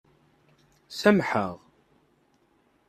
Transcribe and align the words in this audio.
Sameḥ-aɣ. 0.99 1.55